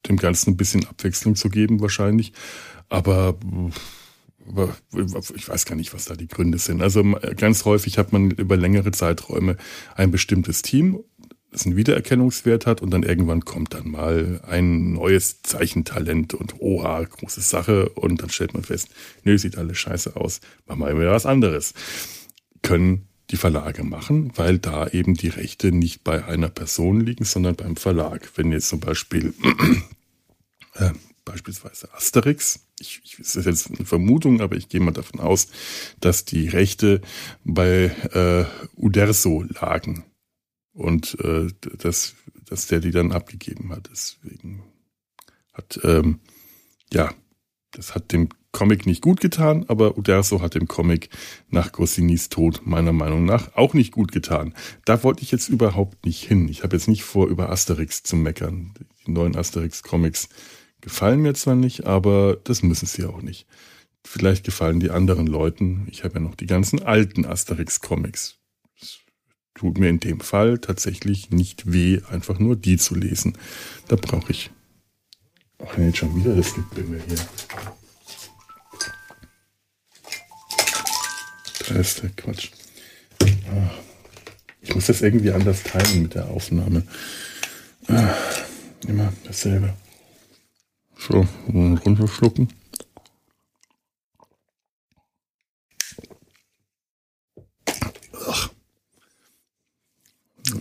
dem 0.07 0.17
Ganzen 0.17 0.51
ein 0.51 0.57
bisschen 0.57 0.85
Abwechslung 0.85 1.35
zu 1.35 1.49
geben 1.49 1.81
wahrscheinlich. 1.81 2.33
Aber 2.89 3.37
ich 5.35 5.47
weiß 5.47 5.65
gar 5.65 5.75
nicht, 5.75 5.93
was 5.93 6.05
da 6.05 6.15
die 6.15 6.27
Gründe 6.27 6.57
sind. 6.57 6.81
Also 6.81 7.03
ganz 7.37 7.63
häufig 7.65 7.97
hat 7.97 8.11
man 8.11 8.31
über 8.31 8.57
längere 8.57 8.91
Zeiträume 8.91 9.57
ein 9.95 10.11
bestimmtes 10.11 10.61
Team 10.61 10.99
das 11.53 11.65
einen 11.65 11.77
Wiedererkennungswert 11.77 12.65
hat 12.65 12.81
und 12.81 12.91
dann 12.91 13.03
irgendwann 13.03 13.45
kommt 13.45 13.73
dann 13.73 13.89
mal 13.89 14.41
ein 14.45 14.93
neues 14.93 15.41
Zeichentalent 15.43 16.33
und 16.33 16.59
oha, 16.59 17.03
große 17.03 17.41
Sache 17.41 17.89
und 17.89 18.21
dann 18.21 18.29
stellt 18.29 18.53
man 18.53 18.63
fest, 18.63 18.89
nö, 19.23 19.37
sieht 19.37 19.57
alles 19.57 19.77
scheiße 19.77 20.15
aus, 20.15 20.41
machen 20.65 20.81
wir 20.81 20.97
wieder 20.99 21.11
was 21.11 21.25
anderes. 21.25 21.73
Können 22.61 23.07
die 23.29 23.37
Verlage 23.37 23.83
machen, 23.83 24.31
weil 24.35 24.59
da 24.59 24.87
eben 24.87 25.13
die 25.13 25.29
Rechte 25.29 25.71
nicht 25.71 26.03
bei 26.03 26.25
einer 26.25 26.49
Person 26.49 27.01
liegen, 27.01 27.23
sondern 27.23 27.55
beim 27.55 27.75
Verlag. 27.75 28.29
Wenn 28.35 28.51
jetzt 28.51 28.69
zum 28.69 28.79
Beispiel 28.79 29.33
äh, 30.75 30.91
beispielsweise 31.23 31.93
Asterix, 31.93 32.59
ich, 32.79 33.01
ich, 33.03 33.17
das 33.17 33.35
ist 33.35 33.45
jetzt 33.45 33.71
eine 33.71 33.85
Vermutung, 33.85 34.41
aber 34.41 34.55
ich 34.55 34.69
gehe 34.69 34.81
mal 34.81 34.91
davon 34.91 35.19
aus, 35.19 35.47
dass 35.99 36.25
die 36.25 36.47
Rechte 36.47 37.01
bei 37.43 37.91
äh, 38.13 38.45
Uderso 38.75 39.43
lagen 39.43 40.03
und 40.73 41.17
äh, 41.19 41.47
dass, 41.77 42.15
dass 42.45 42.67
der 42.67 42.79
die 42.79 42.91
dann 42.91 43.11
abgegeben 43.11 43.71
hat. 43.71 43.89
Deswegen 43.91 44.63
hat, 45.53 45.79
ähm, 45.83 46.19
ja, 46.91 47.13
das 47.71 47.95
hat 47.95 48.11
dem 48.11 48.29
Comic 48.51 48.85
nicht 48.85 49.01
gut 49.01 49.19
getan, 49.19 49.65
aber 49.67 49.97
Uderso 49.97 50.41
hat 50.41 50.53
dem 50.53 50.67
Comic 50.67 51.09
nach 51.49 51.71
Gossinis 51.71 52.29
Tod 52.29 52.61
meiner 52.65 52.93
Meinung 52.93 53.25
nach 53.25 53.55
auch 53.55 53.73
nicht 53.73 53.91
gut 53.91 54.11
getan. 54.11 54.53
Da 54.85 55.03
wollte 55.03 55.23
ich 55.23 55.31
jetzt 55.31 55.49
überhaupt 55.49 56.05
nicht 56.05 56.23
hin. 56.23 56.47
Ich 56.47 56.63
habe 56.63 56.75
jetzt 56.75 56.87
nicht 56.87 57.03
vor, 57.03 57.27
über 57.27 57.49
Asterix 57.49 58.03
zu 58.03 58.15
meckern. 58.15 58.73
Die 59.05 59.11
neuen 59.11 59.35
Asterix-Comics 59.35 60.29
gefallen 60.81 61.21
mir 61.21 61.33
zwar 61.33 61.55
nicht, 61.55 61.87
aber 61.87 62.37
das 62.43 62.61
müssen 62.61 62.85
sie 62.85 63.05
auch 63.05 63.23
nicht. 63.23 63.47
Vielleicht 64.05 64.43
gefallen 64.43 64.79
die 64.79 64.91
anderen 64.91 65.25
Leuten. 65.25 65.87
Ich 65.89 66.03
habe 66.03 66.15
ja 66.15 66.19
noch 66.19 66.35
die 66.35 66.45
ganzen 66.45 66.83
alten 66.83 67.25
Asterix-Comics 67.25 68.37
tut 69.55 69.77
mir 69.77 69.89
in 69.89 69.99
dem 69.99 70.19
Fall 70.19 70.57
tatsächlich 70.57 71.29
nicht 71.29 71.71
weh, 71.71 72.01
einfach 72.09 72.39
nur 72.39 72.55
die 72.55 72.77
zu 72.77 72.95
lesen. 72.95 73.37
Da 73.87 73.95
brauche 73.95 74.31
ich. 74.31 74.51
Ach, 75.59 75.77
jetzt 75.77 75.97
schon 75.97 76.15
wieder 76.15 76.35
das 76.35 76.53
Gebimmel 76.53 77.01
hier. 77.07 77.17
Da 81.67 81.75
ist 81.75 82.03
der 82.03 82.09
Quatsch. 82.09 82.49
Ah, 83.21 83.71
ich 84.61 84.75
muss 84.75 84.87
das 84.87 85.01
irgendwie 85.01 85.31
anders 85.31 85.63
teilen 85.63 86.03
mit 86.03 86.15
der 86.15 86.27
Aufnahme. 86.27 86.83
Ah, 87.87 88.15
immer 88.87 89.13
dasselbe. 89.23 89.73
So, 90.97 91.27
runterschlucken. 91.47 92.49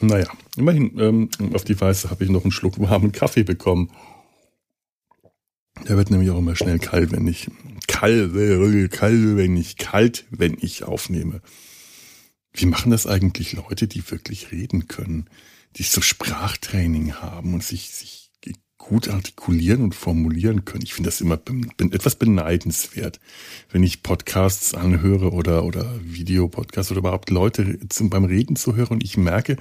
Naja, 0.02 0.26
immerhin, 0.56 0.98
ähm, 0.98 1.30
auf 1.54 1.62
die 1.64 1.80
Weise 1.80 2.10
habe 2.10 2.24
ich 2.24 2.30
noch 2.30 2.42
einen 2.42 2.50
Schluck 2.50 2.80
warmen 2.80 3.12
Kaffee 3.12 3.44
bekommen. 3.44 3.92
Der 5.88 5.96
wird 5.96 6.10
nämlich 6.10 6.30
auch 6.30 6.38
immer 6.38 6.56
schnell 6.56 6.80
kalt, 6.80 7.12
wenn 7.12 7.28
ich 7.28 7.48
kalt, 7.86 8.32
kalt, 8.90 9.36
wenn 9.36 9.56
ich 9.56 9.76
kalt, 9.76 10.26
wenn 10.30 10.56
ich 10.60 10.82
aufnehme. 10.82 11.40
Wie 12.52 12.66
machen 12.66 12.90
das 12.90 13.06
eigentlich 13.06 13.52
Leute, 13.52 13.86
die 13.86 14.10
wirklich 14.10 14.50
reden 14.50 14.88
können, 14.88 15.30
die 15.76 15.84
so 15.84 16.00
Sprachtraining 16.00 17.14
haben 17.14 17.54
und 17.54 17.62
sich, 17.62 17.90
sich 17.90 18.31
gut 18.82 19.08
artikulieren 19.08 19.82
und 19.82 19.94
formulieren 19.94 20.64
können. 20.64 20.82
Ich 20.82 20.92
finde 20.92 21.08
das 21.08 21.20
immer 21.20 21.36
bin, 21.36 21.70
etwas 21.92 22.16
beneidenswert, 22.16 23.20
wenn 23.70 23.82
ich 23.84 24.02
Podcasts 24.02 24.74
anhöre 24.74 25.30
oder, 25.30 25.64
oder 25.64 25.94
Videopodcasts 26.02 26.90
oder 26.90 26.98
überhaupt 26.98 27.30
Leute 27.30 27.78
zum, 27.88 28.10
beim 28.10 28.24
Reden 28.24 28.56
zu 28.56 28.74
hören 28.74 28.94
und 28.94 29.04
ich 29.04 29.16
merke, 29.16 29.56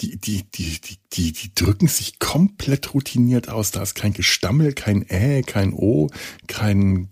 die, 0.00 0.16
die, 0.18 0.42
die, 0.54 0.80
die, 0.80 0.98
die, 1.12 1.32
die 1.32 1.54
drücken 1.54 1.86
sich 1.86 2.18
komplett 2.18 2.94
routiniert 2.94 3.48
aus. 3.48 3.70
Da 3.70 3.82
ist 3.82 3.94
kein 3.94 4.12
Gestammel, 4.12 4.72
kein 4.72 5.08
Ä, 5.08 5.42
kein 5.42 5.72
O, 5.72 6.10
kein 6.48 7.10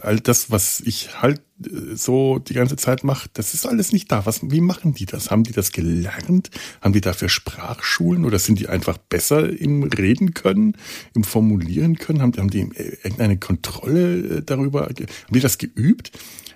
all 0.00 0.20
das, 0.20 0.50
was 0.50 0.80
ich 0.80 1.20
halt 1.20 1.42
äh, 1.64 1.94
so 1.94 2.38
die 2.38 2.54
ganze 2.54 2.76
Zeit 2.76 3.04
mache, 3.04 3.28
das 3.34 3.54
ist 3.54 3.66
alles 3.66 3.92
nicht 3.92 4.10
da. 4.10 4.24
Was, 4.24 4.40
wie 4.50 4.62
machen 4.62 4.94
die 4.94 5.06
das? 5.06 5.30
Haben 5.30 5.44
die 5.44 5.52
das 5.52 5.72
gelernt? 5.72 6.50
Haben 6.80 6.94
die 6.94 7.02
dafür 7.02 7.28
Sprachschulen 7.28 8.24
oder 8.24 8.38
sind 8.38 8.58
die 8.58 8.68
einfach 8.68 8.96
besser 8.96 9.48
im 9.50 9.82
Reden 9.82 10.32
können, 10.32 10.76
im 11.14 11.24
Formulieren 11.24 11.96
können? 11.96 12.22
Haben, 12.22 12.36
haben 12.36 12.50
die 12.50 12.60
irgendeine 12.60 13.38
Kontrolle 13.38 14.38
äh, 14.38 14.42
darüber? 14.42 14.86
Haben 14.86 15.06
die 15.30 15.40
das 15.40 15.58
geübt? 15.58 16.10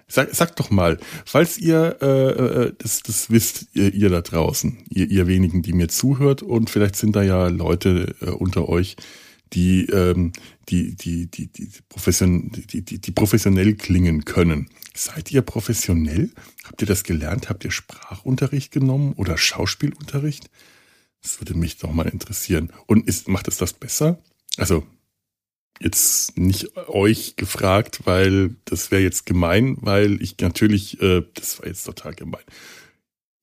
Sag, 0.07 0.35
sag 0.35 0.57
doch 0.57 0.71
mal, 0.71 0.99
falls 1.25 1.59
ihr 1.59 1.97
äh, 2.01 2.67
äh, 2.67 2.73
das, 2.79 3.01
das 3.01 3.31
wisst, 3.31 3.69
ihr, 3.73 3.93
ihr 3.93 4.11
da 4.11 4.21
draußen, 4.21 4.85
ihr, 4.91 5.11
ihr 5.11 5.27
wenigen, 5.27 5.63
die 5.63 5.73
mir 5.73 5.89
zuhört, 5.89 6.43
und 6.43 6.71
vielleicht 6.71 6.97
sind 6.97 7.17
da 7.17 7.23
ja 7.23 7.49
Leute 7.49 8.15
äh, 8.21 8.31
unter 8.31 8.69
euch, 8.69 8.97
die, 9.55 9.87
ähm, 9.87 10.33
die, 10.69 10.97
die, 10.97 11.31
die, 11.31 11.47
die, 11.47 11.69
profession, 11.89 12.51
die, 12.53 12.83
die, 12.83 13.01
die 13.01 13.11
professionell 13.13 13.75
klingen 13.75 14.25
können. 14.25 14.69
Seid 14.95 15.31
ihr 15.33 15.43
professionell? 15.43 16.31
Habt 16.65 16.83
ihr 16.83 16.87
das 16.87 17.05
gelernt? 17.05 17.49
Habt 17.49 17.65
ihr 17.65 17.71
Sprachunterricht 17.71 18.73
genommen 18.73 19.13
oder 19.15 19.37
Schauspielunterricht? 19.37 20.51
Das 21.23 21.41
würde 21.41 21.55
mich 21.55 21.79
doch 21.79 21.93
mal 21.93 22.07
interessieren. 22.07 22.73
Und 22.87 23.07
ist, 23.07 23.29
macht 23.29 23.49
es 23.49 23.57
das 23.57 23.73
besser? 23.73 24.19
Also 24.57 24.87
jetzt 25.81 26.37
nicht 26.39 26.77
euch 26.89 27.37
gefragt, 27.37 28.01
weil 28.05 28.57
das 28.65 28.91
wäre 28.91 29.03
jetzt 29.03 29.27
gemein, 29.27 29.77
weil 29.81 30.23
ich 30.23 30.39
natürlich, 30.39 31.01
äh, 31.03 31.23
das 31.35 31.59
war 31.59 31.67
jetzt 31.67 31.85
total 31.85 32.15
gemein. 32.15 32.45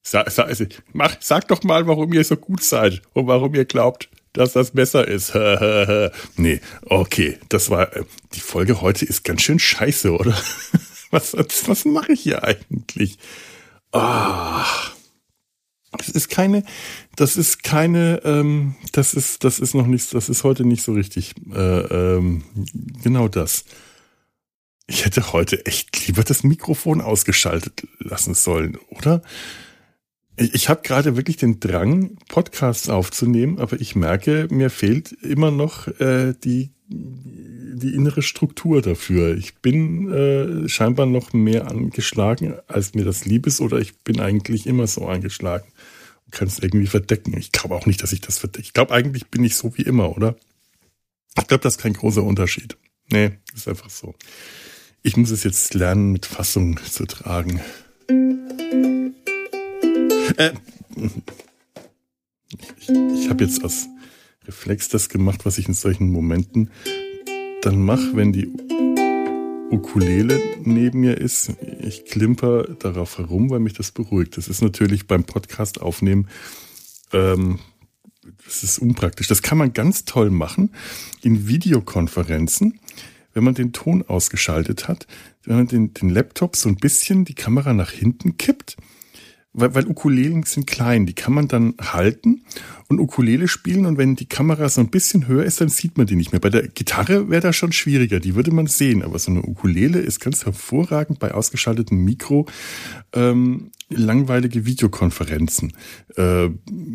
Sag, 0.04 0.32
sag, 0.32 0.48
also, 0.48 0.66
mach, 0.94 1.16
sag 1.20 1.48
doch 1.48 1.64
mal, 1.64 1.86
warum 1.88 2.12
ihr 2.14 2.24
so 2.24 2.36
gut 2.36 2.64
seid 2.64 3.02
und 3.14 3.28
warum 3.28 3.54
ihr 3.54 3.66
glaubt, 3.66 4.10
dass 4.34 4.54
das 4.54 4.72
besser 4.72 5.08
ist. 5.08 5.34
nee, 6.38 6.62
okay, 6.86 7.38
das 7.50 7.70
war 7.70 7.96
äh, 7.96 8.06
die 8.34 8.40
Folge 8.40 8.82
heute 8.82 9.06
ist 9.06 9.24
ganz 9.24 9.42
schön 9.44 9.60
scheiße, 9.60 10.12
oder? 10.12 10.36
was 11.12 11.34
was 11.34 11.86
mache 11.86 12.14
ich 12.14 12.22
hier 12.22 12.44
eigentlich? 12.44 13.18
Ah. 13.92 14.66
Oh. 14.66 15.01
Das 15.98 16.08
ist 16.08 16.30
keine, 16.30 16.64
das 17.16 17.36
ist 17.36 17.64
keine, 17.64 18.22
ähm, 18.24 18.76
das 18.94 19.14
ist, 19.14 19.44
das 19.44 19.60
ist 19.60 19.74
noch 19.74 19.88
nicht, 19.88 20.14
das 20.14 20.30
ist 20.30 20.44
heute 20.44 20.64
nicht 20.64 20.84
so 20.84 20.94
richtig. 20.94 21.34
Äh, 21.54 21.58
ähm, 21.58 22.44
genau 23.04 23.28
das. 23.28 23.66
Ich 24.88 25.06
hätte 25.06 25.34
heute 25.34 25.66
echt 25.66 26.08
lieber 26.08 26.24
das 26.24 26.44
Mikrofon 26.44 27.02
ausgeschaltet 27.02 27.88
lassen 28.00 28.34
sollen, 28.34 28.78
oder? 28.90 29.22
Ich, 30.38 30.54
ich 30.54 30.70
habe 30.70 30.82
gerade 30.82 31.18
wirklich 31.18 31.38
den 31.38 31.60
Drang, 31.60 32.18
Podcasts 32.30 32.88
aufzunehmen, 32.88 33.60
aber 33.60 33.80
ich 33.80 33.96
merke, 33.96 34.48
mir 34.50 34.70
fehlt 34.70 35.12
immer 35.12 35.52
noch 35.52 35.88
äh, 36.00 36.34
die 36.44 36.72
die 36.94 37.96
innere 37.96 38.22
Struktur 38.22 38.82
dafür. 38.82 39.36
Ich 39.38 39.56
bin 39.56 40.12
äh, 40.12 40.68
scheinbar 40.68 41.06
noch 41.06 41.32
mehr 41.32 41.72
angeschlagen, 41.72 42.56
als 42.68 42.94
mir 42.94 43.06
das 43.06 43.26
lieb 43.26 43.48
ist, 43.48 43.62
oder 43.62 43.80
ich 43.80 43.98
bin 44.00 44.20
eigentlich 44.20 44.68
immer 44.68 44.88
so 44.88 45.08
angeschlagen 45.08 45.71
kann 46.32 46.48
es 46.48 46.60
irgendwie 46.60 46.88
verdecken. 46.88 47.38
Ich 47.38 47.52
glaube 47.52 47.76
auch 47.76 47.86
nicht, 47.86 48.02
dass 48.02 48.14
ich 48.14 48.22
das 48.22 48.40
verdecke. 48.40 48.64
Ich 48.64 48.74
glaube, 48.74 48.94
eigentlich 48.94 49.28
bin 49.28 49.44
ich 49.44 49.56
so 49.56 49.78
wie 49.78 49.84
immer, 49.84 50.16
oder? 50.16 50.36
Ich 51.38 51.48
glaube, 51.48 51.64
das 51.64 51.76
ist 51.76 51.82
kein 51.82 51.94
großer 51.94 52.24
Unterschied. 52.24 52.78
Nee, 53.10 53.32
ist 53.54 53.68
einfach 53.68 53.90
so. 53.90 54.16
Ich 55.04 55.18
muss 55.18 55.32
es 55.32 55.44
jetzt 55.44 55.74
lernen, 55.74 56.12
mit 56.12 56.26
Fassung 56.26 56.80
zu 56.84 57.06
tragen. 57.06 57.60
Äh, 60.38 60.52
ich 62.78 62.90
ich 62.90 63.30
habe 63.30 63.44
jetzt 63.44 63.64
aus 63.64 63.88
Reflex 64.46 64.90
das 64.90 65.10
gemacht, 65.10 65.46
was 65.46 65.58
ich 65.58 65.68
in 65.68 65.74
solchen 65.74 66.12
Momenten 66.12 66.72
dann 67.62 67.82
mache, 67.82 68.16
wenn 68.16 68.34
die 68.34 68.52
Ukulele 69.72 70.40
neben 70.64 71.00
mir 71.00 71.18
ist. 71.18 71.52
Ich 71.80 72.06
klimper 72.06 72.64
darauf 72.64 73.18
herum, 73.18 73.50
weil 73.50 73.60
mich 73.60 73.74
das 73.74 73.92
beruhigt. 73.92 74.38
Das 74.38 74.48
ist 74.48 74.62
natürlich 74.62 75.08
beim 75.08 75.24
Podcast 75.24 75.82
aufnehmen, 75.82 76.28
ähm, 77.14 77.60
das 78.46 78.64
ist 78.64 78.80
unpraktisch. 78.80 79.28
Das 79.28 79.42
kann 79.42 79.58
man 79.58 79.74
ganz 79.74 80.06
toll 80.06 80.30
machen 80.30 80.74
in 81.22 81.48
Videokonferenzen, 81.48 82.80
wenn 83.34 83.44
man 83.44 83.56
den 83.56 83.74
Ton 83.74 84.04
ausgeschaltet 84.04 84.88
hat, 84.88 85.08
wenn 85.44 85.56
man 85.56 85.68
den, 85.68 85.94
den 85.94 86.10
Laptop 86.10 86.56
so 86.56 86.70
ein 86.70 86.76
bisschen 86.76 87.26
die 87.26 87.34
Kamera 87.34 87.74
nach 87.74 87.92
hinten 87.92 88.38
kippt 88.38 88.78
weil, 89.54 89.76
weil 89.76 89.88
Ukulelen 89.88 90.44
sind 90.44 90.68
klein, 90.68 91.06
die 91.06 91.14
kann 91.14 91.34
man 91.34 91.48
dann 91.48 91.74
halten 91.82 92.44
und 92.88 93.00
Ukulele 93.00 93.48
spielen 93.48 93.86
und 93.86 93.98
wenn 93.98 94.16
die 94.16 94.28
Kamera 94.28 94.70
so 94.70 94.82
ein 94.82 94.90
bisschen 94.90 95.28
höher 95.28 95.44
ist, 95.44 95.62
dann 95.62 95.70
sieht 95.70 95.98
man 95.98 96.08
die 96.08 96.16
nicht 96.16 96.32
mehr. 96.32 96.42
Bei 96.42 96.50
der 96.50 96.68
Gitarre 96.68 97.30
wäre 97.30 97.42
das 97.42 97.56
schon 97.56 97.72
schwieriger, 97.72 98.20
die 98.20 98.36
würde 98.36 98.52
man 98.52 98.68
sehen, 98.68 99.04
aber 99.04 99.20
so 99.20 99.32
eine 99.32 99.42
Ukulele 99.42 100.00
ist 100.00 100.20
ganz 100.20 100.46
hervorragend 100.46 101.20
bei 101.20 101.34
ausgeschaltetem 101.34 102.04
Mikro 102.04 102.48
ähm, 103.14 103.72
langweilige 103.90 104.66
Videokonferenzen 104.66 105.74
äh, 106.16 106.50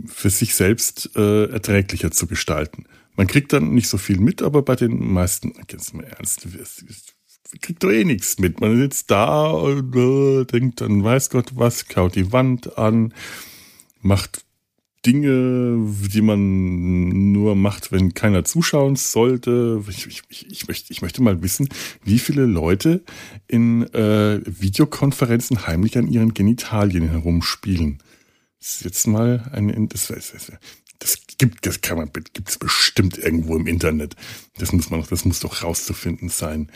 für 0.07 0.31
sich 0.31 0.55
selbst 0.55 1.11
äh, 1.17 1.47
erträglicher 1.51 2.11
zu 2.11 2.27
gestalten. 2.27 2.85
Man 3.17 3.27
kriegt 3.27 3.53
dann 3.53 3.73
nicht 3.73 3.89
so 3.89 3.99
viel 3.99 4.19
mit, 4.19 4.43
aber 4.43 4.63
bei 4.63 4.77
den 4.77 5.13
meisten, 5.13 5.55
ganz 5.69 5.93
mal 5.93 6.05
ernst, 6.05 6.47
kriegt 7.61 7.83
doch 7.83 7.91
eh 7.91 8.05
nichts 8.05 8.39
mit. 8.39 8.61
Man 8.61 8.77
sitzt 8.77 9.11
da 9.11 9.47
und 9.47 9.95
äh, 9.95 10.45
denkt 10.45 10.81
dann, 10.81 11.03
weiß 11.03 11.31
Gott 11.31 11.53
was, 11.55 11.87
kaut 11.87 12.15
die 12.15 12.33
Wand 12.33 12.79
an, 12.79 13.15
macht 14.01 14.45
Dinge, 15.07 15.87
die 16.13 16.21
man 16.21 17.33
nur 17.33 17.55
macht, 17.55 17.93
wenn 17.93 18.15
keiner 18.15 18.45
zuschauen 18.45 18.97
sollte. 18.97 19.83
Ich, 19.89 20.07
ich, 20.07 20.51
ich, 20.51 20.67
möchte, 20.67 20.93
ich 20.93 21.01
möchte 21.01 21.23
mal 21.23 21.43
wissen, 21.43 21.69
wie 22.03 22.19
viele 22.19 22.45
Leute 22.45 23.05
in 23.47 23.83
äh, 23.95 24.41
Videokonferenzen 24.45 25.67
heimlich 25.67 25.97
an 25.97 26.09
ihren 26.09 26.35
Genitalien 26.35 27.09
herumspielen. 27.09 27.99
Das 28.59 28.75
ist 28.75 28.85
jetzt 28.85 29.07
mal 29.07 29.49
ein, 29.53 29.89
das, 29.89 30.09
das, 30.09 30.35
das 30.99 31.19
gibt, 31.39 31.67
das 31.67 31.83
kann 31.83 31.99
man, 31.99 32.11
gibt's 32.33 32.59
bestimmt 32.59 33.17
irgendwo 33.17 33.57
im 33.57 33.69
Internet. 33.69 34.17
Das 34.59 34.73
muss 34.73 34.91
man, 34.91 35.05
das 35.09 35.25
muss 35.25 35.39
doch 35.39 35.63
rauszufinden 35.63 36.31
sein 36.31 36.69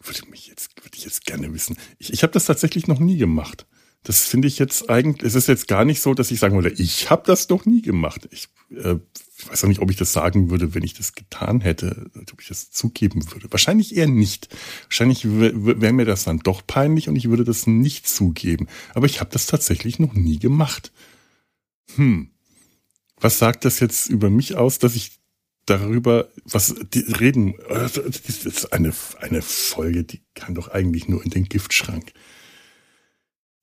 würde 0.00 0.28
mich 0.30 0.46
jetzt, 0.46 0.70
würde 0.82 0.96
ich 0.96 1.04
jetzt 1.04 1.24
gerne 1.24 1.52
wissen. 1.52 1.76
Ich, 1.98 2.12
ich 2.12 2.22
habe 2.22 2.32
das 2.32 2.46
tatsächlich 2.46 2.86
noch 2.86 2.98
nie 2.98 3.16
gemacht. 3.16 3.66
Das 4.02 4.24
finde 4.24 4.46
ich 4.46 4.58
jetzt 4.60 4.88
eigentlich, 4.88 5.26
es 5.26 5.34
ist 5.34 5.48
jetzt 5.48 5.66
gar 5.66 5.84
nicht 5.84 6.00
so, 6.00 6.14
dass 6.14 6.30
ich 6.30 6.38
sagen 6.38 6.54
würde, 6.54 6.70
ich 6.70 7.10
habe 7.10 7.24
das 7.26 7.48
noch 7.48 7.66
nie 7.66 7.82
gemacht. 7.82 8.28
Ich, 8.30 8.48
äh, 8.70 8.96
ich 9.36 9.50
weiß 9.50 9.64
auch 9.64 9.68
nicht, 9.68 9.80
ob 9.80 9.90
ich 9.90 9.96
das 9.96 10.12
sagen 10.12 10.48
würde, 10.48 10.74
wenn 10.74 10.84
ich 10.84 10.94
das 10.94 11.14
getan 11.14 11.60
hätte, 11.60 12.08
ob 12.32 12.40
ich 12.40 12.46
das 12.46 12.70
zugeben 12.70 13.32
würde. 13.32 13.50
Wahrscheinlich 13.50 13.96
eher 13.96 14.06
nicht. 14.06 14.48
Wahrscheinlich 14.84 15.24
wäre 15.24 15.92
mir 15.92 16.04
das 16.04 16.22
dann 16.22 16.38
doch 16.38 16.64
peinlich 16.64 17.08
und 17.08 17.16
ich 17.16 17.28
würde 17.28 17.42
das 17.42 17.66
nicht 17.66 18.08
zugeben. 18.08 18.68
Aber 18.94 19.06
ich 19.06 19.18
habe 19.18 19.30
das 19.32 19.46
tatsächlich 19.46 19.98
noch 19.98 20.14
nie 20.14 20.38
gemacht. 20.38 20.92
Hm. 21.96 22.30
Was 23.18 23.38
sagt 23.38 23.64
das 23.64 23.80
jetzt 23.80 24.08
über 24.08 24.30
mich 24.30 24.54
aus, 24.54 24.78
dass 24.78 24.94
ich 24.94 25.18
darüber, 25.66 26.28
was 26.44 26.74
die 26.94 27.00
reden, 27.00 27.54
das 27.68 27.96
ist 27.96 28.72
eine, 28.72 28.92
eine 29.20 29.42
Folge, 29.42 30.04
die 30.04 30.22
kann 30.34 30.54
doch 30.54 30.68
eigentlich 30.68 31.08
nur 31.08 31.24
in 31.24 31.30
den 31.30 31.44
Giftschrank. 31.44 32.12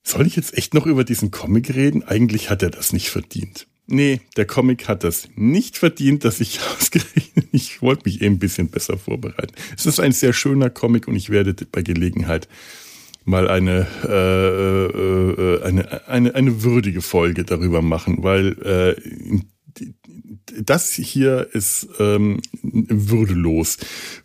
Soll 0.04 0.28
ich 0.28 0.36
jetzt 0.36 0.56
echt 0.58 0.74
noch 0.74 0.86
über 0.86 1.06
diesen 1.06 1.32
Comic 1.32 1.74
reden? 1.74 2.04
Eigentlich 2.04 2.50
hat 2.50 2.62
er 2.62 2.70
das 2.70 2.92
nicht 2.92 3.10
verdient. 3.10 3.68
Nee, 3.88 4.22
der 4.38 4.46
Comic 4.46 4.88
hat 4.88 5.04
das 5.04 5.30
nicht 5.36 5.78
verdient, 5.78 6.24
dass 6.26 6.40
ich 6.40 6.60
ausgerechnet, 6.78 7.48
ich 7.52 7.82
wollte 7.82 8.04
mich 8.06 8.22
eben 8.22 8.36
ein 8.36 8.40
bisschen 8.40 8.70
besser 8.70 8.98
vorbereiten. 8.98 9.54
Es 9.76 9.86
ist 9.86 10.00
ein 10.00 10.12
sehr 10.12 10.34
schöner 10.34 10.70
Comic 10.70 11.08
und 11.08 11.16
ich 11.16 11.30
werde 11.30 11.56
bei 11.72 11.82
Gelegenheit 11.82 12.48
mal 13.26 13.50
eine, 13.50 13.88
äh, 14.04 14.86
äh, 14.86 15.58
äh 15.58 15.64
eine, 15.64 16.08
eine, 16.08 16.36
eine 16.36 16.64
würdige 16.64 17.02
Folge 17.02 17.46
darüber 17.46 17.82
machen, 17.82 18.24
weil 18.24 18.58
äh, 18.62 19.40
das 20.62 20.94
hier 20.94 21.50
ist 21.54 21.88
ähm, 22.00 22.42
würdelos. 22.62 23.78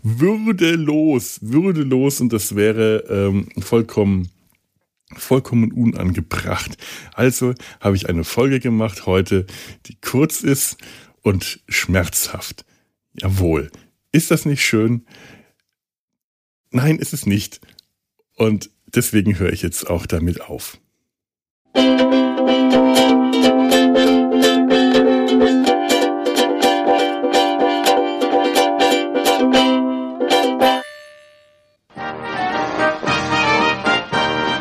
Würdelos, 0.02 1.38
würdelos 1.42 2.20
und 2.20 2.32
das 2.32 2.54
wäre 2.54 3.04
ähm, 3.08 3.48
vollkommen 3.58 4.30
vollkommen 5.16 5.72
unangebracht. 5.72 6.76
Also 7.14 7.54
habe 7.80 7.96
ich 7.96 8.08
eine 8.08 8.24
Folge 8.24 8.60
gemacht 8.60 9.06
heute, 9.06 9.46
die 9.86 9.96
kurz 10.00 10.42
ist 10.42 10.76
und 11.22 11.60
schmerzhaft. 11.68 12.64
Jawohl. 13.14 13.70
Ist 14.12 14.30
das 14.30 14.44
nicht 14.44 14.64
schön? 14.64 15.06
Nein, 16.70 16.98
ist 16.98 17.14
es 17.14 17.26
nicht. 17.26 17.60
Und 18.36 18.70
deswegen 18.86 19.38
höre 19.38 19.52
ich 19.52 19.62
jetzt 19.62 19.88
auch 19.88 20.06
damit 20.06 20.42
auf. 20.42 20.78